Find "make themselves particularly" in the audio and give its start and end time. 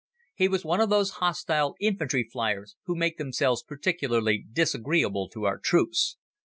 2.95-4.43